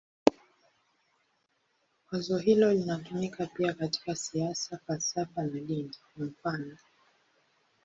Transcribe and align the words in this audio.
Wazo 2.11 2.37
hilo 2.37 2.73
linatumika 2.73 3.45
pia 3.45 3.73
katika 3.73 4.15
siasa, 4.15 4.77
falsafa 4.87 5.43
na 5.43 5.49
dini, 5.59 5.91
kwa 6.15 6.25
mfanof. 6.25 6.81